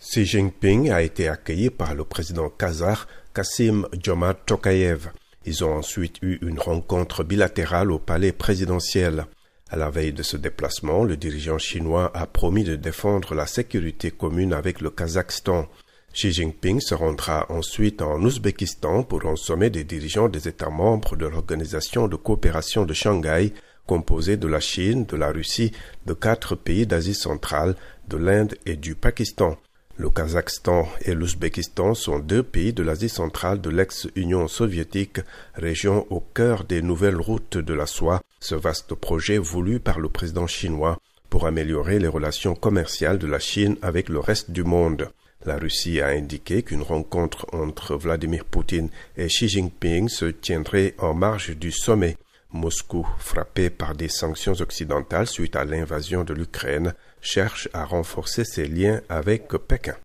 Xi 0.00 0.24
Jinping 0.24 0.90
a 0.90 1.02
été 1.02 1.26
accueilli 1.26 1.70
par 1.70 1.92
le 1.92 2.04
président 2.04 2.48
kazakh 2.50 3.08
Kassim 3.34 3.84
Jomart 4.00 4.44
Tokayev. 4.46 5.10
Ils 5.44 5.64
ont 5.64 5.72
ensuite 5.72 6.22
eu 6.22 6.38
une 6.40 6.60
rencontre 6.60 7.24
bilatérale 7.24 7.90
au 7.90 7.98
palais 7.98 8.30
présidentiel. 8.30 9.26
À 9.68 9.76
la 9.76 9.90
veille 9.90 10.12
de 10.12 10.22
ce 10.22 10.36
déplacement, 10.36 11.02
le 11.02 11.16
dirigeant 11.16 11.58
chinois 11.58 12.12
a 12.14 12.26
promis 12.26 12.62
de 12.62 12.76
défendre 12.76 13.34
la 13.34 13.46
sécurité 13.46 14.12
commune 14.12 14.52
avec 14.52 14.80
le 14.80 14.90
Kazakhstan. 14.90 15.66
Xi 16.14 16.30
Jinping 16.30 16.78
se 16.78 16.94
rendra 16.94 17.46
ensuite 17.50 18.00
en 18.00 18.22
Ouzbékistan 18.22 19.02
pour 19.02 19.26
un 19.26 19.34
sommet 19.34 19.68
des 19.68 19.82
dirigeants 19.82 20.28
des 20.28 20.46
États 20.46 20.70
membres 20.70 21.16
de 21.16 21.26
l'Organisation 21.26 22.06
de 22.06 22.14
coopération 22.14 22.86
de 22.86 22.94
Shanghai, 22.94 23.52
composée 23.84 24.36
de 24.36 24.46
la 24.46 24.60
Chine, 24.60 25.06
de 25.06 25.16
la 25.16 25.32
Russie, 25.32 25.72
de 26.06 26.14
quatre 26.14 26.54
pays 26.54 26.86
d'Asie 26.86 27.14
centrale, 27.14 27.74
de 28.06 28.16
l'Inde 28.16 28.54
et 28.64 28.76
du 28.76 28.94
Pakistan. 28.94 29.58
Le 30.00 30.10
Kazakhstan 30.10 30.88
et 31.02 31.12
l'Ouzbékistan 31.12 31.92
sont 31.94 32.20
deux 32.20 32.44
pays 32.44 32.72
de 32.72 32.84
l'Asie 32.84 33.08
centrale 33.08 33.60
de 33.60 33.68
l'ex-Union 33.68 34.46
soviétique, 34.46 35.18
région 35.54 36.06
au 36.10 36.20
cœur 36.20 36.62
des 36.62 36.82
nouvelles 36.82 37.20
routes 37.20 37.58
de 37.58 37.74
la 37.74 37.86
soie, 37.86 38.22
ce 38.38 38.54
vaste 38.54 38.94
projet 38.94 39.38
voulu 39.38 39.80
par 39.80 39.98
le 39.98 40.08
président 40.08 40.46
chinois 40.46 41.00
pour 41.30 41.48
améliorer 41.48 41.98
les 41.98 42.06
relations 42.06 42.54
commerciales 42.54 43.18
de 43.18 43.26
la 43.26 43.40
Chine 43.40 43.76
avec 43.82 44.08
le 44.08 44.20
reste 44.20 44.52
du 44.52 44.62
monde. 44.62 45.10
La 45.44 45.56
Russie 45.56 46.00
a 46.00 46.10
indiqué 46.10 46.62
qu'une 46.62 46.82
rencontre 46.82 47.46
entre 47.52 47.96
Vladimir 47.96 48.44
Poutine 48.44 48.90
et 49.16 49.26
Xi 49.26 49.48
Jinping 49.48 50.08
se 50.08 50.26
tiendrait 50.26 50.94
en 50.98 51.12
marge 51.12 51.56
du 51.56 51.72
sommet. 51.72 52.16
Moscou, 52.50 53.06
frappé 53.18 53.68
par 53.68 53.94
des 53.94 54.08
sanctions 54.08 54.54
occidentales 54.54 55.26
suite 55.26 55.54
à 55.54 55.66
l'invasion 55.66 56.24
de 56.24 56.32
l'Ukraine, 56.32 56.94
cherche 57.20 57.68
à 57.74 57.84
renforcer 57.84 58.44
ses 58.44 58.66
liens 58.66 59.02
avec 59.10 59.48
Pékin. 59.48 59.96